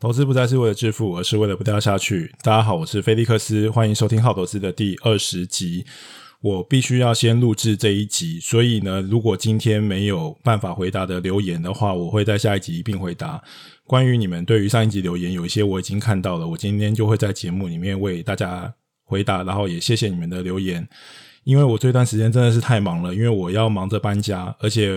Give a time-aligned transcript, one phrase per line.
[0.00, 2.32] 投资不再是为了致富，而是为了不掉下去。
[2.44, 5.84] 大家好，我是菲利克斯，欢迎收听好投资的第二十集。
[6.40, 13.42] 我必须要先录制这一集，所以呢，如果今天没有办法回答的留言的话，我会在下一集一并回答。
[13.88, 18.72] 关于你们对于上一集留言，有一些我已经看到了，我今天就会在节目里面为大家
[19.02, 20.88] 回答，然后也谢谢你们的留言。
[21.42, 24.96] 因为我这段时间真的是太忙了，因为我要忙着搬家，而且。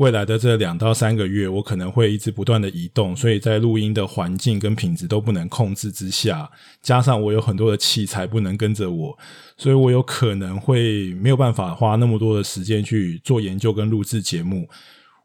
[0.00, 9.18] 未来的这两到三个月，我可能会一直不断的移动，所以在录音的环境跟品质都不能控制之下，加上我有很多的器材不能跟着我，
[9.58, 14.66] 所以我有可能会没有办法花那么多的时间去做研究跟录制节目。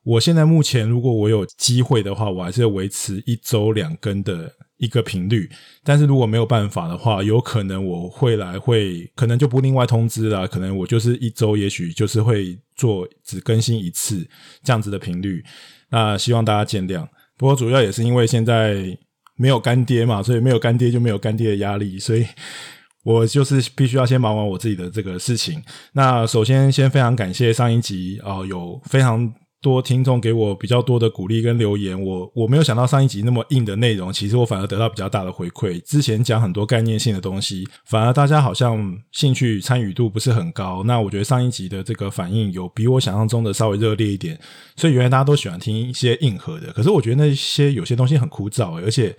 [0.03, 4.51] 我现在目前，如果我有机会的话，我还是维持一周两更的。
[4.77, 5.49] 一个频率，
[5.85, 10.45] 但是如果没有办法的话，有可能我会来会，可能就不另外通知了。
[10.45, 14.27] 可能我就是一周，也许就是会做只更新一次
[14.63, 15.43] 这样子的频率。
[15.89, 17.07] 那希望大家见谅。
[17.37, 18.97] 不过主要也是因为现在
[19.35, 22.25] 没有干爹嘛，所以没有干爹就没有干爹的压力，所以
[23.03, 25.61] 我就是必须要先忙完我自己的这个事情。
[25.93, 29.33] 那首先先非常感谢上一集哦，有非常。
[29.65, 35.81] 多听众给我比较多的鼓励跟留言，我我没有想到上一集那么硬的内容，其实我反而得到比较大的回馈。
[35.81, 40.83] 之前讲很多概念性的东西，反而大家好像兴趣参与度不是很高。
[40.83, 44.39] 那我觉得上一集的这个反应有比我想象中的稍微热烈一点，
[44.75, 46.71] 所以原来大家都喜欢听一些硬核的。
[46.71, 49.15] 可是我觉得那些有些东西很枯燥，而且。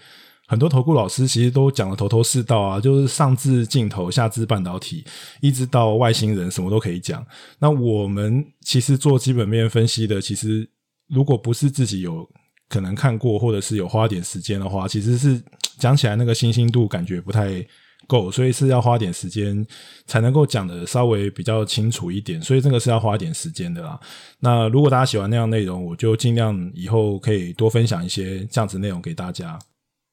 [0.48, 5.04] 很多投顾老师其实都讲得头头是道啊，就是上至镜头，下至半导体，
[5.40, 7.26] 一直到外星人，什么都可以讲。
[7.58, 10.68] 那我们其实做基本面分析的，其实
[11.08, 12.28] 如果不是自己有
[12.68, 15.42] 可能看过，或者是有花点时间的话，其实是
[15.78, 17.64] 讲起来那个新鲜度感觉不太
[18.06, 19.66] 够，所以是要花点时间
[20.06, 22.40] 才能够讲得稍微比较清楚一点。
[22.40, 23.98] 所以这个是要花点时间的啦。
[24.38, 29.58] 那如果大家喜欢那样内容，我就尽量以后可以多分享一些这样子内容给大家。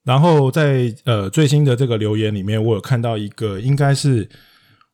[0.04, 4.28] 然后在呃最新的这个留言里面，我有看到一个，应该是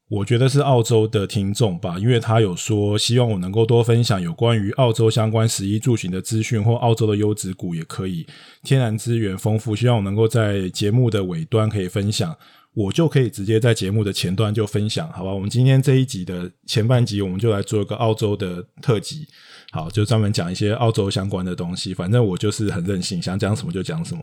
[0.07, 8.25] 我觉得是澳洲的听众吧，因为他有说希望我能够多分享有关于澳洲相关食衣住行的资讯，或澳洲的优质股也可以，
[8.63, 12.35] 天然资源丰富，希望我能够在节目的尾端可以分享，
[12.73, 15.31] 我就可以直接在节目的前端就分享，好吧？
[15.31, 19.27] 我们今天这一集的前半集，我们就来做一个澳洲的特辑，
[19.71, 24.21] 好，就专门讲一些澳洲相关的东西，反正我就是很任性，想讲什么就讲什么。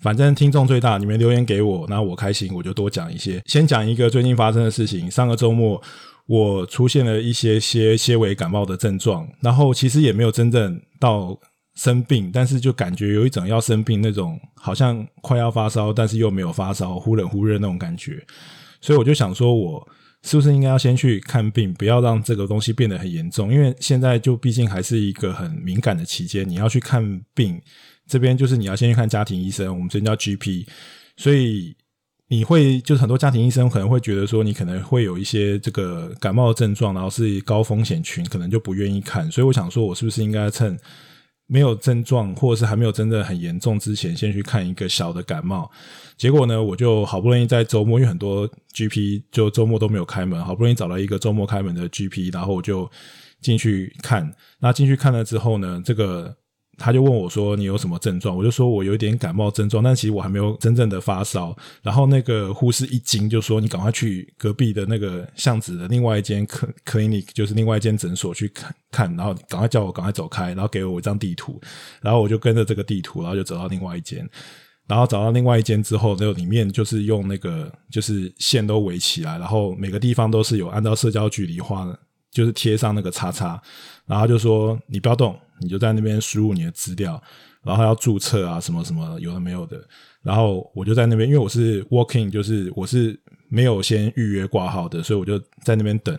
[0.00, 3.40] 反正听众最大，你们留言给我，那我开心，我就多讲一些。
[3.46, 5.10] 先讲一个最近发生的事情。
[5.10, 5.80] 上个周末，
[6.26, 11.38] 我出现了一些些些微感冒的症状，然后其实也没有真正到
[11.76, 18.22] 生病，但是就感觉有一种要生病那种，好像快要发烧，但是又没有发烧，忽冷忽热那种感觉。
[18.82, 19.88] 所以我就想说，我
[20.22, 23.50] 是不是应该要先去看病，不要让这个东西变得很严重？
[23.50, 27.58] 因为现在就毕竟还是一个很敏感的期间，你要去看病。
[28.06, 30.66] 这边就是你要先去看家庭医生，我们这边叫 GP，
[31.16, 31.74] 所以
[32.28, 39.30] 你会就是很多家庭医生可能会觉得说你可能会有一些这个感冒的症状，然后是高风险群，可能就不愿意看。
[39.30, 40.78] 所以我想说，我是不是应该趁
[41.46, 45.70] 没有症状或者是还没有真的很严重之前，先去看一个小的感冒？
[46.16, 52.90] 结果呢，我就好不容易在周末，因为很多 GP 就周末都没有开门，好不容易找到一个周末开门的 GP，然后我就
[53.40, 54.34] 进去看。
[54.60, 56.36] 那进去看了之后呢，这个。
[56.76, 66.46] 他就问我说：“你有什么症状？”我就说：“我有一点感冒症状，但其实我还没有真正的发烧。”然后那个护士一惊，就说：“你赶快去隔壁的那个巷子的另外一间
[66.84, 71.60] clinic，就是另外一间诊所去看看，然后赶快叫我赶快走开，然后给我一张地图，
[72.02, 74.28] 然后我就跟着这个地图，然后就走到另外一间，
[74.86, 81.98] 然后找到另外一间之后，那里面就是用那个就是线都围起来，然后每个地方都是有按照社交距离画的，
[82.30, 83.60] 就是贴上那个叉叉，
[84.06, 87.22] 然后就说你不要动。”你就在那边输入你的资料，
[87.62, 89.82] 然后要注册啊，什么什么有的没有的。
[90.22, 96.18] 然后我就在那边，因为我是 walking，就是我是没有先预约挂号的，所以我就在那边等。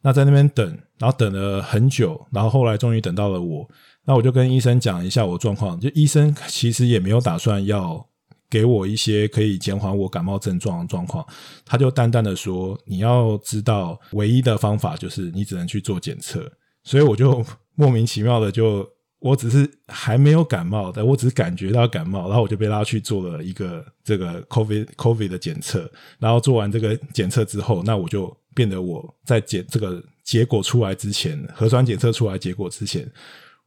[0.00, 0.66] 那在那边等，
[0.98, 3.68] 然后等了很久，然后后来终于等到了我。
[4.04, 8.04] 那我就跟医生讲一下我状况，就医生其实也没有打算要
[8.50, 11.24] 给我一些可以减缓我感冒症状的状况，
[11.64, 16.50] 他就淡淡的说：“你要知道，唯一的方法就是你只能去做检测。”
[16.82, 17.44] 所以我就。
[17.74, 18.86] 莫名其妙的就，
[19.18, 33.10] 我只是还没有感冒，但我只是感觉到感冒，然后我就被拉去做了一个这个 COVID COVID 的检测，然后做完这个检测之后，那我就变得我在检这个结果出来之前，核酸检测出来结果之前，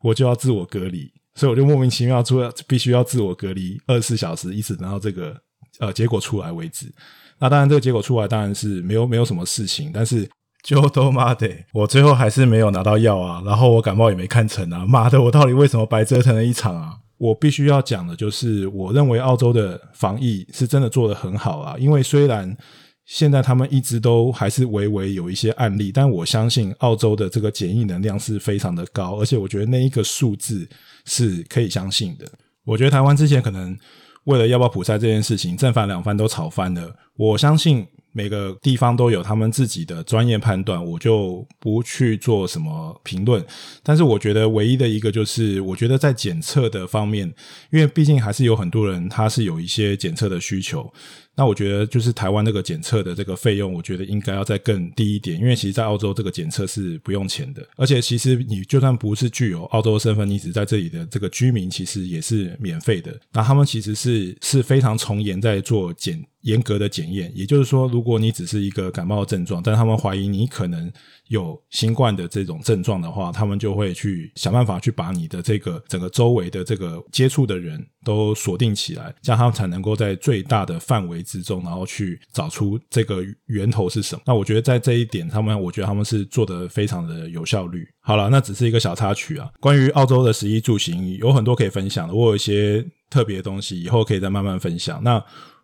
[0.01, 5.35] 我就要自我隔离，所以我就莫名其妙做必须要自我隔离二十四小时，一直等到这个
[5.79, 6.93] 呃结果出来为止。
[7.39, 10.29] 那当然这个结果出来当然是没有没有什么事情，但是。
[10.65, 16.91] 就都妈的，我最后还是没有拿到药啊，然后我感冒也没看成啊，妈的，我到底为什么白折腾了一场啊？
[17.19, 21.75] 我必须要讲的就是，我认为澳洲的防疫是真的做得很好啊。
[21.77, 22.57] 因为虽然
[23.05, 30.67] 现在他们一直都还是微微有一些案例，但我相信澳洲的这个检疫能量是非常的高，而且我觉得那一个数字
[31.05, 32.25] 是可以相信的。
[32.65, 33.77] 我觉得台湾之前可能
[34.23, 36.91] 为了要不要普筛这件事情，正反两方都吵翻了。
[37.15, 37.85] 我相信。
[38.17, 43.45] 每个地方都有他们自己的专业判断，我就不去做什么评论。
[43.83, 47.27] 但是我觉得唯一的一个就是，我觉得在检测的方面，
[47.71, 50.93] 因为毕竟还是有很多人他是有一些检测的需求。
[51.35, 63.13] 那我觉得就是台湾那个检测的这个费用，我觉得应该要再更低一点，因为其实，在澳洲这个检测是不用钱的，而且其实你就算不是具有澳洲身份，你只在这里的这个居民，其实也是免费的。
[63.33, 70.91] 那他们其实是是非常从严在做检严格的检验，也就是说，如果你只是一个感冒的症状，但他们怀疑你可能。
[71.29, 84.21] 有新冠的这种症状的话，他们就会去想办法去把你的这个整个周围的这个接触的人都锁定起来，这样他们才能够在最大的范围之中，然后去找出这个源头是什么。
[84.25, 87.85] 那我觉得在这一点，他们我觉得他们是做得非常的有效率。
[87.99, 89.49] 好了，那只是一个小插曲啊。
[89.59, 92.13] 关于澳洲的食衣住行，有很多可以分享的。
[92.13, 95.03] 我有一些特别的东西，以后可以再慢慢分享。
[95.03, 95.21] 那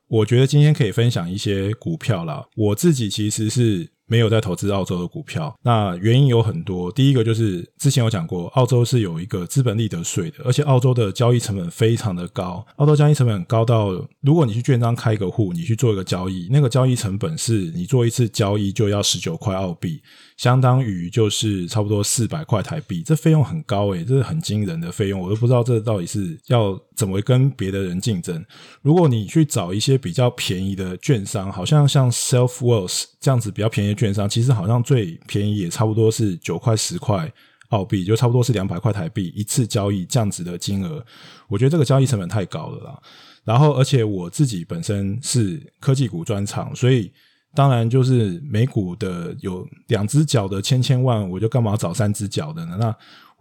[0.08, 2.46] 我觉得今天可以分享一些股票啦。
[2.58, 3.88] 我自己其实是。
[4.12, 6.92] 没有在投资澳洲的股票，那原因有很多。
[6.92, 12.62] 第一个就是之前有讲过，澳洲是有一个资本利得税的，而且澳洲的交易成本非常的高。
[12.76, 13.88] 澳洲交易成本高到，
[14.20, 20.02] 如果你去券商开一个户，你去做一个交易，那个交易成本是你做一次交易就要十九块澳币。
[20.42, 28.44] 相当于就是差不多四百块台币，这费用很高诶，这是很惊人的费用，我都不知道这到底是要怎么跟别的人竞争。
[28.82, 37.32] 如果你去找一些比较便宜的券商，好像像 SelfWealth 这样子比较便宜的券商，其实好像最便宜也差不多是九块十块
[37.70, 41.06] 澳币，就差不多是两百块台币一次交易这样子的金额，
[41.50, 43.00] 我觉得这个交易成本太高了啦。
[43.44, 47.12] 然后，而且我自己本身是科技股专长，所以。
[47.54, 52.78] 当然，就是美股的有两只脚的千千万，我就干嘛找三只脚的呢？
[52.80, 52.96] 那。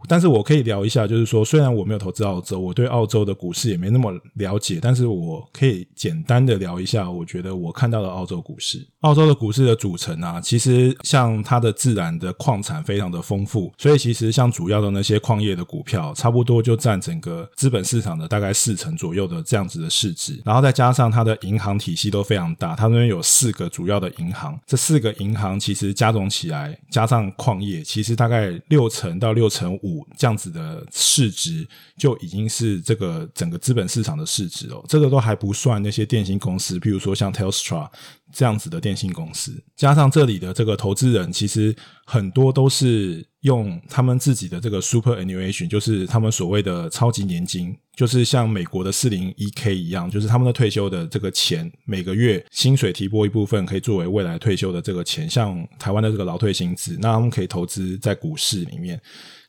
[0.08, 8.86] 但是我可以聊一下，就是说，虽然我没有投资澳洲，我对澳洲的股市也没那么了解，但是我可以简单的聊一下，我觉得我看到的澳洲股市。
[9.00, 29.89] 澳洲的股市的组成啊，其实像它的自然的矿产非常的丰富，所以其实像主要的那些矿业的股票，差不多就占整个资本市场的大概四成左右的这样子的市值，然后再加上它的银行体系都非常大，它那边有四个主要的银行，这四个银行其实加总起来，加上矿业，其实大概六成到六成五。
[30.16, 31.66] 这样子的市值
[31.96, 37.88] 就已经是这个整个资本市场的市值哦，这个都还不算那些电信公司，譬如说像 Telstra
[38.32, 59.00] 这样子的电信公司，加上这里的这个投资人，其实很多都是用他们自己的这个 superannuation，就是他们所谓的超级年金，就是像美国的四零一 K 一样，就是他们的退休的这个钱，每个月薪水提拨一部分，可以作为未来退休的这个钱，像台湾的这个劳退薪资，那他们可以投资在股市里面。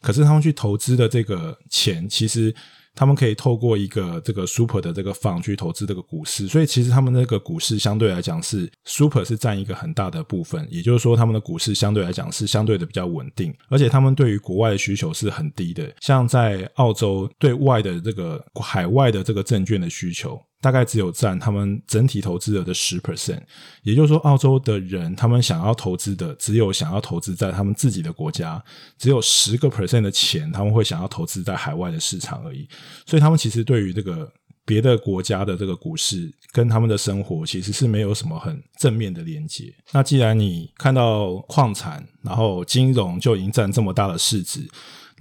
[0.01, 2.53] 可是他们去投资的这个钱，其实
[2.93, 20.37] 他们可以透过一个这个 super 的这个放去投资这个股市，所以其实他们那个股市相对来讲是 super 是占一个很大的部分，也就是说他们的股市相对来讲是相对的比较稳定，而且他们对于国外的需求是很低的，像在澳洲对外的这个海外的这个证券的需求。
[20.61, 23.41] 大概只有占他们整体投资额的十 percent，
[23.81, 28.63] 也就是说，澳洲的人他们想要投资的只有想要投资在他们自己的国家，
[28.97, 32.69] 只有十个 percent 的钱他们会想要投资在海外的市场而已。
[33.07, 34.31] 所以，他们其实对于这个
[34.63, 39.73] 别的国家的这个股市跟他们的生活其实是没有什么很正面的连接。
[39.91, 44.69] 那既然你看到矿产，然后金融就已经占这么大的市值。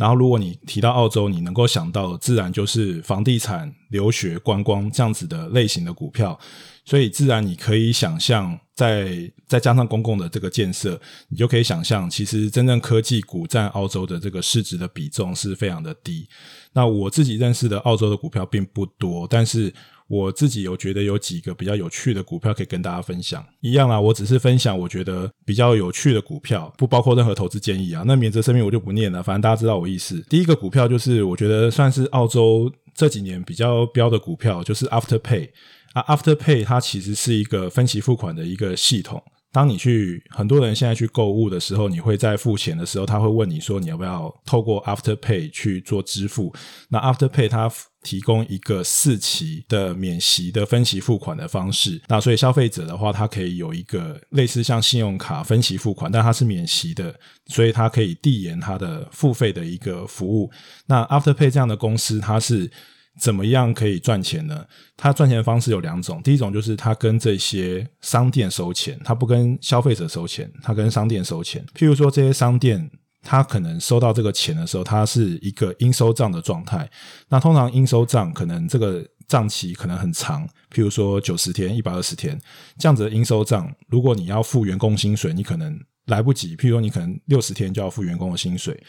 [0.01, 6.39] 然后，如果你提到澳洲，你能够想到自然就是房地产、留学、观光这样子的类型的股票，
[6.87, 16.27] 所以自然你可以想象，在再加上公共的这个建设，你就可以想象，其实真正科技股占澳洲的这个市值的比重是非常的低。
[16.73, 19.73] 那我自己认识的澳洲的股票并不多，但是。
[20.11, 28.03] 我自己有觉得有几个比较有趣的股票可以跟大家分享，一样啊，我只是分享我觉得比较有趣的股票，不包括任何投资建议啊。
[28.05, 30.21] 那免责声明我就不念了，反正大家知道我意思。
[30.29, 35.49] 第一个股票就是我觉得算是澳洲这几年比较标的股票，就是 Afterpay
[35.93, 39.23] 啊，Afterpay 它其实是一个分期付款的一个系统。
[39.53, 46.55] 当你去很多人现在去购物的时候，你会在付钱的时候，他会问你说你要不要透过 Afterpay 去做支付。
[46.89, 47.71] 那 Afterpay 它
[48.03, 52.01] 提供一个四期的免息的分期付款的方式。
[52.07, 57.15] 那所以消费者的话，它可以有一个类似像信用卡分期付款，但它是免息的，
[57.47, 60.51] 所以它可以递延它的付费的一个服务。
[60.87, 62.71] 那 Afterpay 这样的公司，它是。
[63.19, 64.65] 怎么样可以赚钱呢？
[64.97, 71.65] 他赚钱的方式有两种，第一种就是他跟这些商店收钱，他不跟消费者收钱，他跟商店收钱。
[71.75, 72.91] 譬如说这些商店，
[73.23, 76.89] 他可能收到这个钱的时候，他是一个应收账的状态。
[77.29, 82.41] 那通常应收账可能这个账期可能很长，譬如说九十天、一百二十天
[82.79, 86.57] 这样子的应收账，如果你要付员工薪水，你可能来不及。
[86.57, 88.83] 譬如说你可能六十天就要付员工的薪水。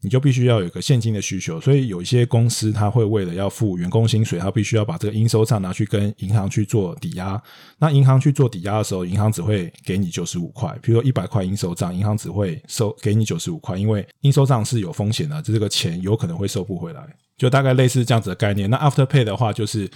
[0.00, 7.42] 你就必须要有一个现金的需求，所以有一些公司，他会为了要付员工薪水，他必须要把这个应收账拿去跟银行去做抵押。
[7.78, 17.02] 那银行去做抵押的时候，银行只会给你九十五块，比如说一百块应收账，银行只会收给你九十五块，因为应收账是有风险的，就这个钱有可能会收不回来，
[17.36, 18.70] 就大概类似这样子的概念。
[18.70, 19.90] 那 Afterpay 的话，就是。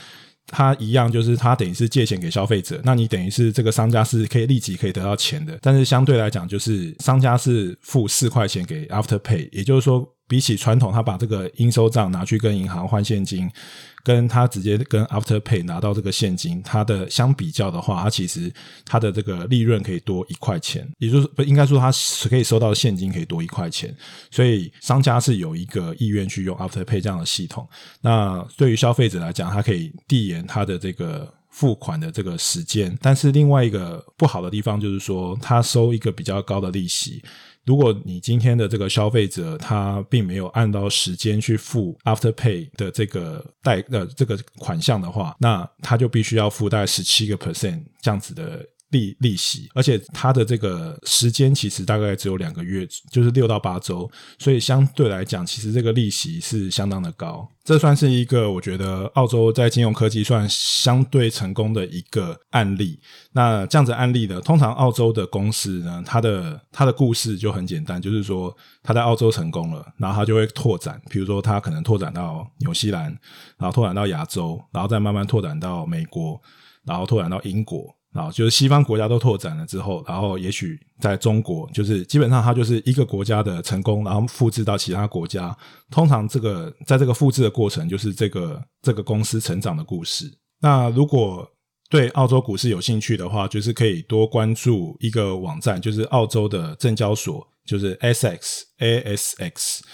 [0.47, 10.09] 它一样，就是它等于是借钱给消费者，那你等于是这个商家是可以立即可以得到钱的，但是相对来讲，就是商家是付四块钱给 Afterpay，也就是说。
[10.33, 13.51] 比起传统，他把这个应收账拿去跟银行换现金，
[14.03, 18.51] 跟他直接跟 Afterpay 拿到这个现金，它的相比较的话，它其实
[18.87, 23.95] 它的这个利润可以多一块钱，也就是不应该说它是可以收到现金可以多一块钱，
[24.31, 27.69] 所以商家是有一个意愿去用 Afterpay 这样的系统。
[28.01, 37.23] 那对于消费者来讲，它可以递延它的这个付款的这个时间，但是另外一个不好的地方就是说，他收一个比较高的利息。
[37.65, 48.67] 如果你今天的这个消费者他并没有按照时间去付 Afterpay 的这个贷呃这个款项的话，那他就必须要付大概十七个 percent 这样子的。
[48.93, 54.09] 利利息，而且它的这个时间其实大概只有两个月，就是六到八周，
[54.39, 57.49] 所以相对来讲，其实这个利息是相当的高。
[57.65, 62.99] 这算是一个我觉得澳洲在金融科技算相对成功的一个案例。
[63.33, 73.05] 那这样子案例呢，通常澳洲的公司呢，它的它的故事就很简单，就是说它在澳洲成功了，然后它就会拓展，比如说它可能拓展到纽西兰，
[73.57, 76.41] 然后拓展到亚洲，然后再慢慢拓展到美国，
[76.85, 77.95] 然后拓展到英国。
[78.13, 85.57] 啊，就是西方国家都拓展了之后，然后也许在中国，就是基本上它就是一个国家的成功，然后复制到其他国家。
[85.91, 90.31] 通常这个在这个复制的过程，就是这个这个公司成长的故事。
[90.61, 91.49] 那如果
[91.89, 99.85] 对澳洲股市有兴趣的话，就是可以多关注一个网站，就是澳洲的证交所，就是 S X A S X。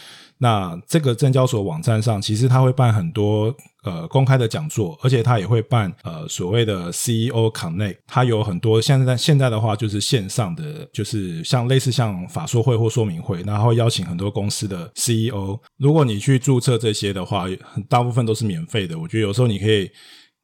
[0.40, 3.52] 那这个证交所网站上，其实他会办很多
[3.88, 15.58] 呃公开的讲座，而且他也会办呃所谓的 CEO Connect，他有很多现在现在的话就是线上的，就是像类似像法说会或说明会，然后邀请很多公司的 CEO。
[15.78, 17.46] 如果你去注册这些的话，
[17.88, 18.98] 大部分都是免费的。
[18.98, 19.90] 我觉得有时候你可以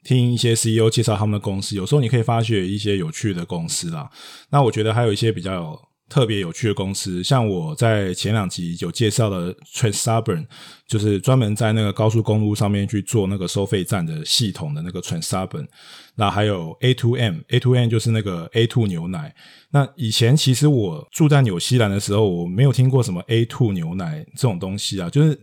[0.02, 4.10] 听一些 CEO 介绍他们的公司，有时候你可以发掘一些有趣的公司啦。
[4.50, 5.78] 那我觉得还有一些比较。
[6.08, 10.46] 特别有趣的公司，像我在前两集有介绍的 Transurban，
[10.86, 15.66] 就是专门在那个高速公路上面去做那个收费站的系统的那个 Transurban。
[16.14, 19.34] 那还有 A2M，A2M 就是那个 A2 牛奶。
[19.70, 25.38] 那以前其实我住在纽西兰的时候，我没有听过什么 A2 牛奶这种东西啊，就是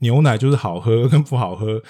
[0.00, 1.80] 牛奶就是好喝跟不好喝，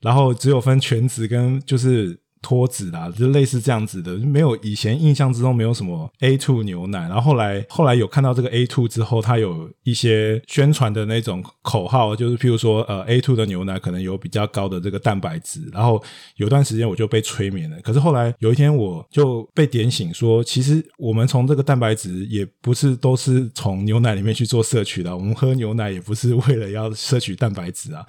[0.00, 2.23] 然后只有分全脂跟就是。
[2.44, 16.02] 脱脂啦，就类似这样子的，没有以前印象之中没有什么 A two 牛奶，然后后来后来有看到这个 A two 之后，它有一些宣传的那种口号，就是譬如说呃，A two 的牛奶可能有比较高的这个蛋白质，然后
[16.36, 28.04] 有段时间我就被催眠了，可是后来有一天我就被点醒说，其实我们从这个蛋白质也不是都是从牛奶里面去做摄取的，我们喝牛奶也不是为了要摄取蛋白质啊。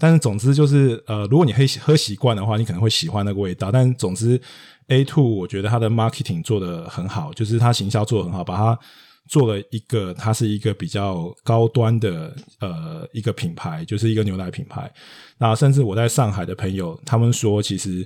[0.00, 3.72] 但是总之就是，呃，如果你喝喝习惯的话，你可能会喜欢那个味道。
[3.72, 4.40] 但但总之
[4.88, 8.76] ，A two 我觉得它的 marketing 做得很好，就是它行销做得很好，把它
[9.28, 14.92] 做了一个，它是一个比较高端的呃一个品牌，就是一个牛奶品牌。
[15.38, 18.04] 那甚至我在上海的朋友，他们说，其实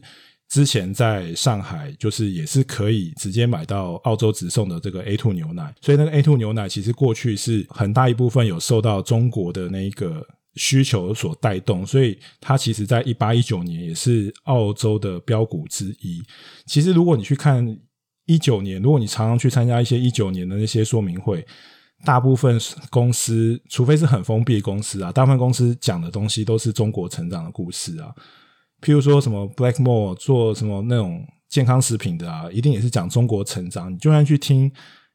[0.51, 5.75] 之前在上海就是也是可以直接买到澳洲直送的这个 A two 牛奶。
[5.81, 10.23] 所以那个 A two 牛奶其实过去是很大一部分有受到中国的那一个。
[10.55, 16.23] 需求所带动，所以它其实在一八一九年也是澳洲的标股之一。
[16.67, 17.79] 其实如果你去看
[18.27, 21.45] 一九年，如果你常常去参加一些一九年的那些说明会，
[22.05, 28.15] 大部分公司，除非是很封闭的公司啊，大部分公司讲的东西都是中国成长的故事啊。
[28.81, 33.93] 譬如说什么 Blackmore 做什么那种健康食品的啊，一定也是讲中国成长。
[33.93, 34.71] 你就算去听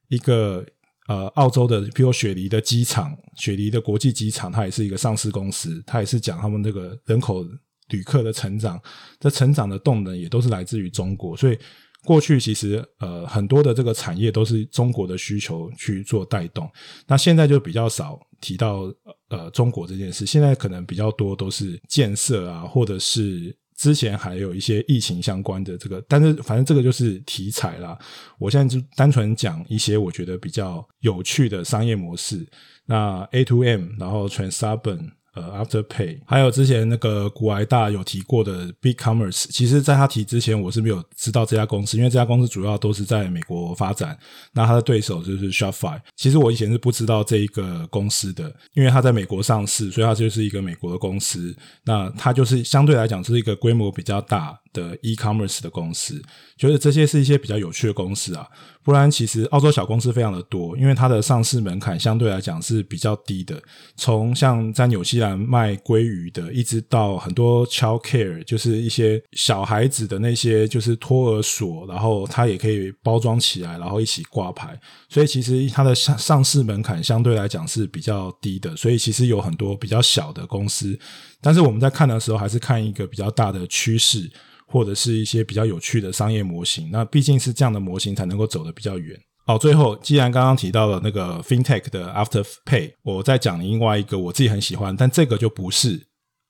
[0.08, 0.65] 一个。
[1.08, 7.46] 呃，澳洲的，比如雪梨的机场，雪梨的国际机场，它也是一个上市公司，它也是讲他们这个人口
[7.90, 8.80] 旅客的成长，
[9.20, 11.58] 这成长的动能也都是来自于中国，所以
[12.04, 16.70] 过去其实呃很多的这个产业都是中国的需求去做带动，
[17.08, 18.94] 那现在就比较少提到
[19.30, 27.98] 呃中国这件事，现在可能比较多都是建设啊，或者是之前还有一些疫情相关的这个，但是反正这个就是题材啦。
[28.38, 32.46] 我现在就单纯讲一些我觉得比较有趣的商业模式，
[32.86, 35.12] 那 A to M，然后 Transurban。
[35.38, 44.17] 呃，Afterpay，还有之前那个古埃大有提过的 BigCommerce，其实在他提之前，我是没有知道这家公司，因为这家公司主要都是在美国发展。
[44.53, 51.56] 那他的对手就是 Shopify，其实我以前是不知道这一个公司的，因为它在美国上市，所以它就是一个美国的公司。
[51.84, 56.22] 那它就是相对来讲是一个规模比较大的 e-commerce 的公司，
[56.55, 58.48] 觉得这些是一些比较有趣的公司啊。
[58.84, 63.62] 不然，其实澳洲小公司非常的多，因为它的上市门槛相对来讲是比较低的。
[63.98, 74.79] 从像在纽西兰卖鲑鱼的，一直到很多 child care，就是一些小孩子的那些就是托儿所，然后它也可以包装起来，然后一起挂牌。
[75.10, 78.74] 所以其实它的上上市门槛相对来讲是比较低的。
[78.77, 80.98] 所以其实有很多比较小的公司，
[81.41, 84.31] 但是我们在看的时候，还是看一个比较大的趋势。
[84.67, 89.19] 或者是一些比较有趣的商业模型，那毕竟是这样的模型才能够走得比较远。
[89.45, 96.05] 好，最后既然刚刚提到了那个 FinTech 的 Afterpay，我再讲另外一个我自己很喜欢，但这个就不是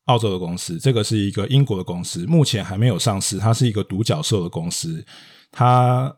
[0.06, 5.06] 澳洲的公司，这个是一个英国的公司，目前还没有上市，它是一个独角兽的公司，
[5.52, 6.14] 它。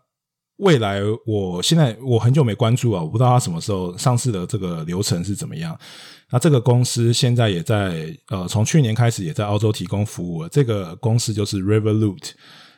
[0.59, 5.77] 未来，我现在我很久没关注啊，我不知道它什么时候上市的这个流程是怎么样。
[6.31, 10.47] 那这个公司现在也在呃，从去年开始也在澳洲提供服务。
[10.49, 12.31] 这个公司就是 Revolut。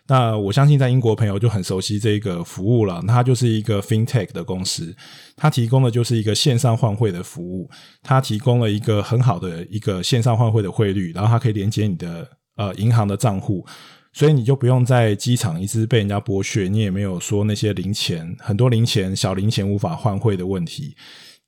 [0.07, 3.03] 那我相信在英国朋友就很熟悉这个服务了。
[3.07, 4.95] 它就是一个 FinTech 的公司，
[5.35, 7.69] 它提供的就是一个线上换汇的服务。
[8.03, 13.65] 它提供了一个很好的一个线上换汇的汇率，然后它可以连接你的呃银行的账户。
[14.13, 20.95] 所以你就不用在机场一直被人家剥削，你也没有说那些零钱，很多零钱、小零钱无法换汇的问题。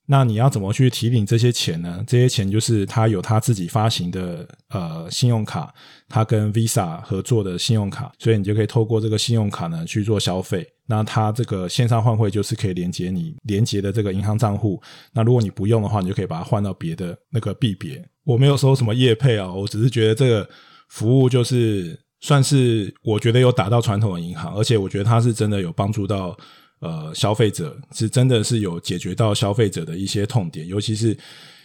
[0.06, 2.04] 那你要怎么去提领这些钱呢？
[2.06, 5.74] 这些钱就是他有他自己发行的呃信用卡，
[6.10, 10.68] 他跟 Visa 合作的信用卡，所以你就可以透过这个信用卡呢去做消费。
[10.86, 14.82] 那它这个线上换汇就是可以连接你连接的这个银行账户。
[15.14, 18.06] 那如果你不用的话，你就可以把它换到别的那个币别。
[18.26, 20.50] 我没有收什么业配啊，我只是觉得这个
[20.88, 21.98] 服务就是。
[22.24, 26.36] 算是我觉得有打到传统的银行，而且我觉得它是真的有帮助到
[26.80, 31.18] 呃消费者，是真的是有解决到消费者的一些痛点，尤其是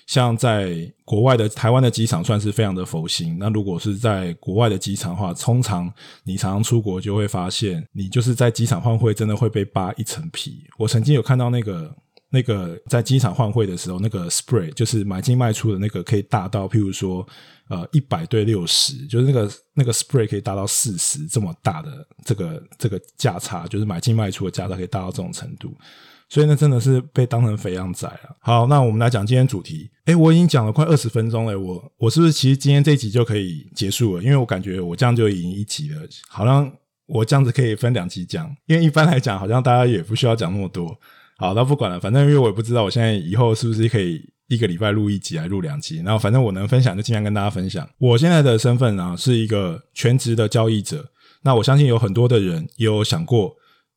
[0.08, 3.36] 像在国外的台湾的机场算是非常的佛心。
[3.38, 5.88] 那如果是在国外的机场的话，通常
[6.24, 10.64] 你常常出国就会发现，你就是在机场换汇真的会被扒一层皮。
[10.76, 11.94] 我曾经有看到那个
[12.30, 17.26] 那个在机场换汇的时候，那个 spread 就是买进卖出的那个可以大到譬如说。
[17.70, 25.76] 呃，一百对六十，就是那个那个 spread 可以达到四十这么大的这个这个价差，就是买进卖出的价差可以大到这种程度，
[26.30, 28.34] 所以呢，真的是被当成肥羊仔啊。
[28.40, 29.90] 好，那我们来讲今天主题。
[30.06, 34.22] 诶，我已经讲了快二十分钟了，我我是不是其实今天这一集就可以结束了？
[34.22, 36.72] 因为我感觉我这样就已经一集了，好像
[37.04, 40.98] 我这样子可以分两集讲，因为一般来讲，好像大家也不需要讲那么多。
[41.38, 44.20] 好，那不管了，反正因为我也不知道我现在以后是不是可以。
[44.48, 47.86] 一个礼拜录一集，还录两集，然后反正我能分享就尽量跟大家分享。
[47.98, 51.06] 我现在的身份呢，是一个全职的交易者。
[51.42, 53.54] 那我相信有很多的人也有想过，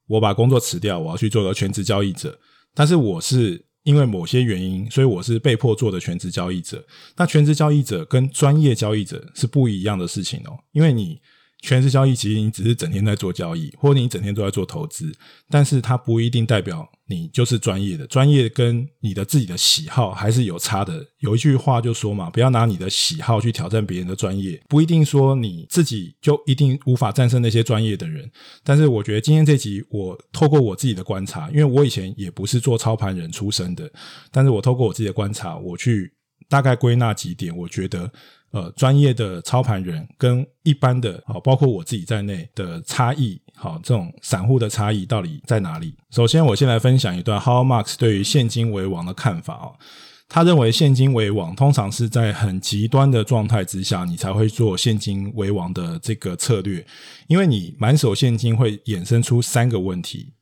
[0.09, 2.37] 我把工作辞掉，我要去做个全职交易者。
[2.75, 6.83] 但是我是因为某些原因，所以我是被迫做的全职交易者。
[7.15, 11.17] 那全职交易者跟专业交易者是不一样的事情哦，因为你。
[11.61, 15.11] 全职交易其实你只是整天在做交易，或者你整天都在做投资，
[15.47, 18.07] 但是它不一定代表你就是专业的。
[18.07, 21.05] 专业跟你的自己的喜好还是有差的。
[21.19, 28.27] 有一句话就说嘛，不要拿你的喜好去挑战别人的专业，不一定说你自己就一定无法战胜那些专业的人。
[28.63, 33.87] 但是我觉得今天这集，我透过我自己的观察，因为我以前也不是做操盘人出身的，
[34.31, 36.11] 但是我透过我自己的观察，我去
[36.49, 38.11] 大概归纳几点，我觉得。
[38.51, 45.95] 呃，专业的操盘人跟一般的，好，包括我自己在内的差异，好，这种散户的差异到底在哪里？
[46.09, 49.79] 首先，我先来分享一段 How Marks 对于现金为王的看法哦。
[50.27, 56.85] 他认为现金为王，通常是在很极端的状态之下，你才会做现金为王的这个策略，
[57.27, 60.33] 因为你满手现金会衍生出三个问题。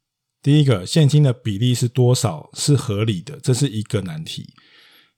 [0.41, 4.47] 第一个，现金的比例是多少是合理的，这是一个难题。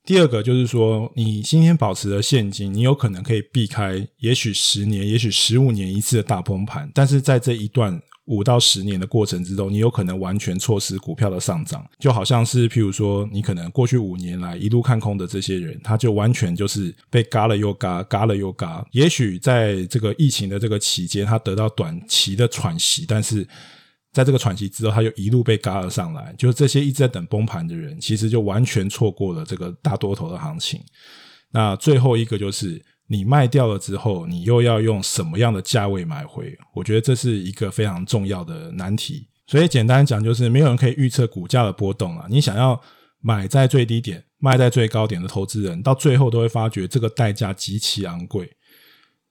[0.03, 18.83] 第二个就是说，你今天保持了现金，你有可能可以避开也许十年、也许十五年一次的大崩盘，但是在这一段五到十年的过程之中，你有可能完全错失股票的上涨，就好像是譬如说，你可能过去五年来一路看空的这些人，他就完全就是被嘎了又嘎，嘎了又嘎。
[18.91, 23.47] 也许在这个疫情的这个期间，他得到短期的喘息，但是
[24.11, 26.33] 在这个喘息之后，他就一路被嘎了上来。
[26.37, 30.81] 就是这些一直在等崩盘的人，其实就完全错过了这个大多头的行情。
[31.51, 36.57] 那最后一个就是你卖掉了之后，你又要用什么样的价位买回？
[36.73, 39.27] 我觉得这是一个非常重要的难题。
[39.47, 42.25] 所以简单讲，就是没有人可以预测股价的波动啊。
[42.29, 42.79] 你想要
[43.19, 48.49] 买在最低点，卖在最高点的投资人，到最后都会发觉这个代价极其昂贵。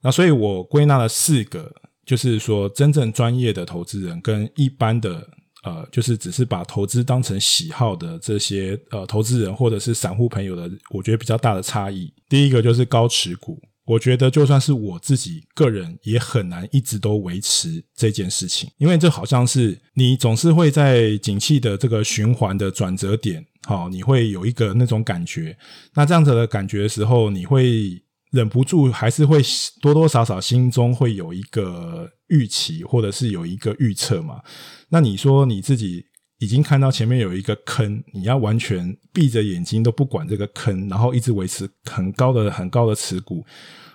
[0.02, 1.70] 那所以我归纳了四个，
[2.10, 5.24] 就是说真正专业的投资人跟一般的
[5.62, 12.12] 呃，就是只是把投资当成喜好的这些呃投资人或者是散户朋友的，我觉得比较大的差异。
[12.28, 13.62] 第一个就是高持股。
[13.84, 25.56] 我觉得就算是我自己个人也很难一直都维持这件事情，因为这好像是你总是会在景气的这个循环的转折点，好，你会有一个那种感觉。
[25.94, 29.40] 那这样子的感觉的时候，你会忍不住还是会
[29.80, 34.40] 多多少少心中会有一个预期，或者是有一个预测嘛。
[34.88, 36.06] 那你说你自己。
[36.42, 43.44] 已经看到前面有一个坑，你要完全闭着眼睛都不管这个坑，然后一直维持很高的、很高的持股，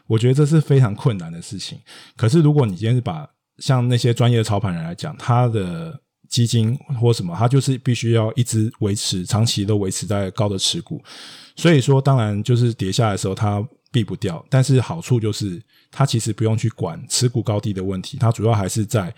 [0.05, 1.79] 我觉得这是非常困难的事情。
[2.15, 11.03] 可是如果你今天是把像那些专业的操盘人来讲，他的基金或什么，他就是必须要一直维持长期都维持在高的持股，
[11.55, 19.13] 所以说当然就是跌下来的时候他避不掉，但是好处就是他其实不用去管持股高低的问题，他主要还是在。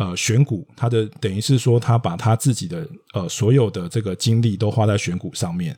[0.00, 5.76] 呃，选股，他的等于是说，他把他自己的呃所有的这个精力都花在选股上面，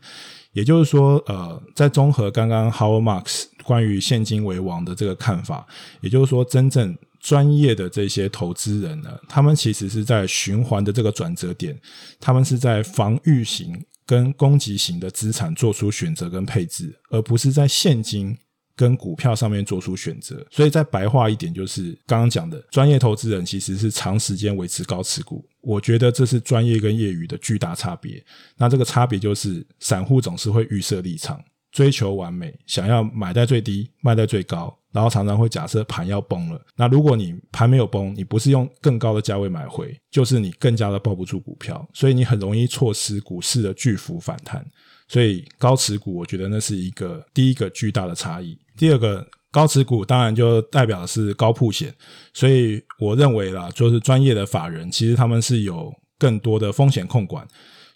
[0.52, 5.66] 也就是说，呃，在综合刚刚 Howard Marks 关于现金为王的这个看法，
[6.02, 11.80] 也就是说，真正专业的这些投资人呢，他们其实是在循环的这个转折点，
[12.20, 13.72] 他们是在防御型
[14.10, 18.36] 跟攻击型的资产做出选择跟配置，而不是在现金。
[18.76, 25.44] 跟股票上面做出选择，所以在白话一点，就是刚刚讲的专业投资人其实是长时间维持高持股。
[25.60, 28.24] 我觉得这是专业跟业余的巨大差别。
[28.56, 36.60] 那这个差别就是，散户总是会预设立场，追求完美，想要买在最低，卖在最高，然后常常会假设盘要崩了。
[36.76, 44.64] 那如果你盘没有崩，你不是用更高的价位买回，就是你更加的抱不住股票，所以你很容易错失股市的巨幅反弹。
[45.08, 48.56] 所以高持股，我觉得那是一个第一个巨大的差异。
[48.76, 51.92] 第二个高持股当然就代表的是高铺险，
[52.32, 57.44] 所以我认为啦，就是专业的法人其实他们是有更多的风险控管，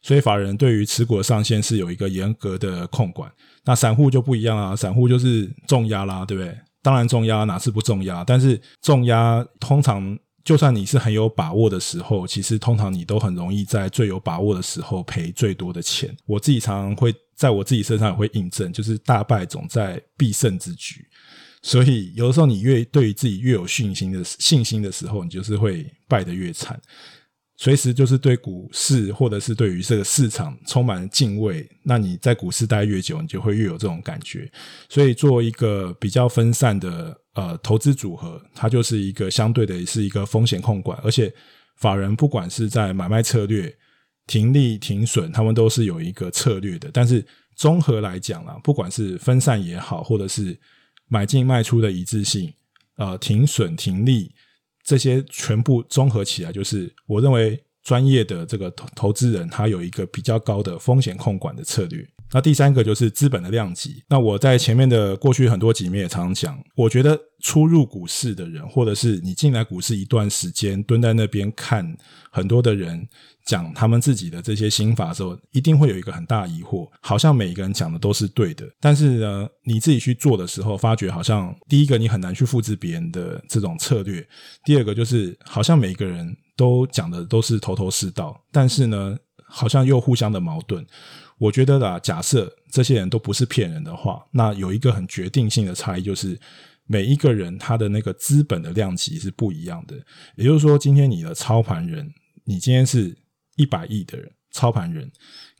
[0.04, 3.28] 所以法人对于持股的上限是有一个严格的控管。
[3.64, 6.56] 那散户就不一样啊，散户就是重压啦，对不对？
[6.82, 8.22] 当然重压哪次不重压？
[8.22, 16.14] 但是重压通常就算你是很有把握的时候，其实通常你都很容易在最有把握的时候赔最多的钱。
[16.26, 17.12] 我自己常常会。
[17.36, 21.04] 在我自己身上也会印证，就是大败总在必胜之局。
[21.62, 26.80] 所以有的时候，你越对于自己越有信心的信心的时候，你就是会败得越惨。
[27.56, 34.50] 随时就是对股市或者是对于这个市场充满了敬畏，那你在股市待越久，你就会越有这种感觉。
[34.88, 41.32] 所以，做一个比较分散的呃投资组合，它就是一个相对的是一个风险控管，而且
[41.76, 43.74] 法人不管是在买卖策略。
[44.26, 46.88] 停利停损，他们都是有一个策略的。
[46.90, 47.22] 但是
[47.56, 50.58] 综合来讲啊，不管是分散也好，或者是
[51.08, 52.50] 买进卖出的一致性，
[52.96, 54.34] 呃，停损停利
[54.84, 62.06] 这些全部综合起来，就是我认为专业的这个投投资人，他有一个比较高的风险控管的策略。
[62.32, 64.02] 那第三个就是资本的量级。
[64.08, 71.96] 那我在前面的过去很多集面也常讲，我觉得初入股市的人，或者是你进来股市一段时间，蹲在那边看
[72.32, 73.06] 很多的人
[73.46, 84.26] 讲他们自己的这些心法的时候，一定会有一个很大疑惑，好像每一个人讲的都是对的，但是呢，你自己去做的时候，发觉好像第一个你很难去复制别人的这种策略，
[84.64, 90.84] 第二个就是好像每一个人都讲的都是头头是道，但是呢，好像又互相的矛盾。
[91.38, 96.38] 我觉得啦，假设这些人都不是骗人的话，那有一个很决定性的差异，就是
[96.86, 99.96] 每一个人他的那个资本的量级是不一样的。
[100.36, 102.08] 也就是说，今天你的操盘人，
[102.44, 103.16] 你今天是
[103.56, 105.10] 一百亿的人操盘人，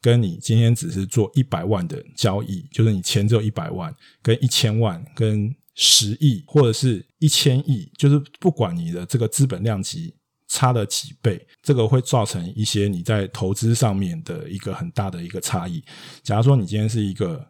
[0.01, 10.15] 跟你今天只是做一百万的交易，就是你钱只有一百万，跟一千万，跟十亿，或者是一千亿，就是不管你的这个资本量级。
[10.49, 15.83] 差了几倍，这个会造成一些你在投资上面的一个很大的一个差异。
[16.23, 17.45] 假如说你今天是一个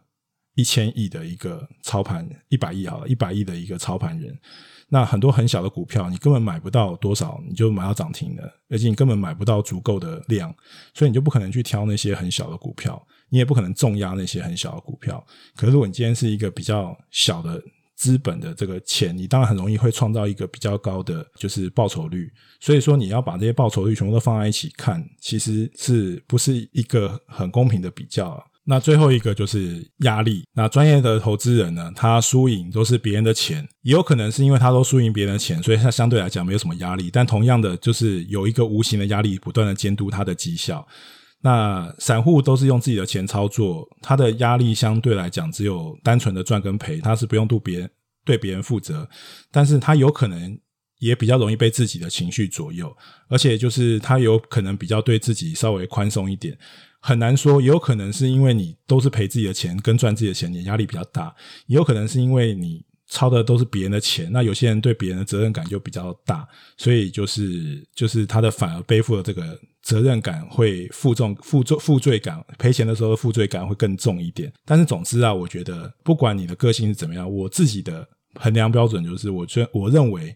[0.55, 4.37] 一千亿的一个操盘，一百亿好了，一百亿的一个操盘人，
[4.87, 10.55] 那很多很小的股票你根本买不到多少，你就买到涨停了，而且你根本买不到足够的量，
[10.93, 15.21] 所以你就不可能去挑那些很小的股票，你也不可能重压那些很小的股票。
[15.55, 17.61] 可是如果你今天是一个比较小的
[17.95, 22.31] 资本的这个钱，你当然很容易会创造一个比较高的就是报酬率。
[22.59, 28.43] 所以说，你要把这些报酬率全部都放在一起看，其实是不是一个很公平的比较？
[28.67, 30.43] 那最后一个就是压力。
[30.53, 37.11] 那专业的投资人呢，他输赢都是别人的钱，也有可能是因为他都输赢别人的钱，所以他相对来讲没有什么压力。
[37.11, 40.85] 但同样的，就是有一个无形的压力，不断的监督他的绩效。
[41.45, 47.91] 那散户都是用自己的钱操作，他的压力相对来讲只有单纯的赚跟赔，他是不用对别人
[48.25, 49.07] 对别人负责，
[49.51, 50.59] 但是他有可能
[50.97, 52.91] 也比较容易被自己的情绪左右，
[53.29, 56.57] 而且就是他有可能比较对自己稍微宽松一点。
[56.99, 61.31] 很难说，也有可能是因为你都是赔自己的钱跟赚自己的钱，你压力比较大；
[61.67, 62.83] 也有可能是因为你
[63.15, 74.51] 抄的都是别人的钱，那有些人对别人的责任感就比较大，所以就是就是他的反而背负了这个责任感会负重、负重、负罪感，赔钱的时候的负罪感会更重一点。
[74.65, 80.35] 但是总之啊，我觉得不管你的个性是怎么样，我自己的衡量标准就是，我觉我认为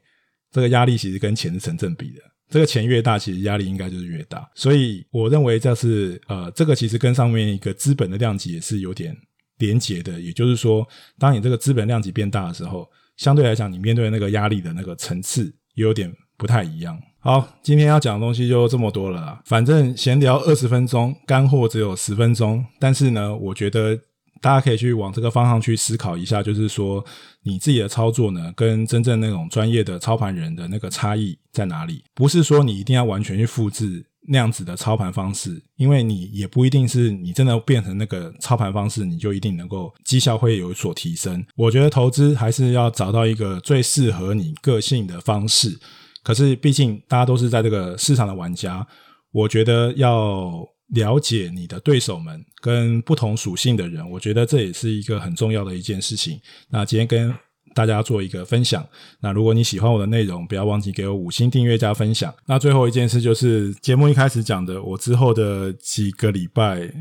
[0.52, 2.22] 这个压力其实跟钱是成正比的。
[2.50, 9.16] 这个钱越大，其实压力应该就是越大，所以我认为这是呃，这个其实跟上面一个资本的量级也是有点
[9.60, 10.20] 连结的。
[10.20, 10.86] 也就是说，
[11.20, 15.46] 当你这个资本量级变大的时候，相对来讲，你面对那个压力的那个层次
[15.76, 17.00] 也有点不太一样。
[17.20, 24.00] 好，今天要讲的东西就这么多了啦，反正闲聊二十分钟，干货只有十分钟，但是呢，我觉得。
[24.42, 27.04] 大家可以去往这个方向去思考一下，就是说
[27.44, 32.06] 你自己的操作呢，跟真正那种专业的操盘人的那个差异在哪里？
[32.16, 41.46] 不是说你一定要完全去复制那样子的操盘方式，因为你也不一定是你真的变成那个操盘方式，你就一定能够绩效会有所提升。
[41.56, 45.80] 我觉得投资还是要找到一个最适合你个性的方式。
[46.24, 48.88] 可是毕竟大家都是在这个市场的玩家，
[49.32, 50.66] 我觉得要。
[50.96, 56.42] 了解你的对手们跟不同属性的人，我觉得这也是一个很重要的一件事情。
[56.68, 57.32] 那今天跟
[57.80, 58.86] 大家做一个分享。
[59.22, 62.34] 那如果你喜欢我的内容，不要忘记给我五星订阅加分享。
[62.46, 66.92] 那最后一件事就是节目一开始讲的，我之后的几个礼拜，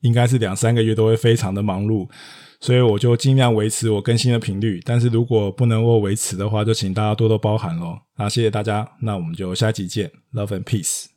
[0.00, 2.08] 应该是两三个月都会非常的忙碌，
[2.60, 4.80] 所以我就尽量维持我更新的频率。
[4.86, 7.98] 但是如果不能够维持的话，就请大家多多包涵喽。
[8.16, 11.11] 那谢谢大家，那我们就下期见，Love and Peace。